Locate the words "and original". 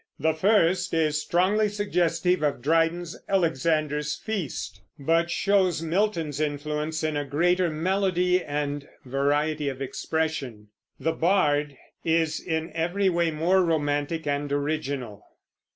14.25-15.23